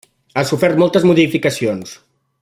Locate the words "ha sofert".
0.35-0.79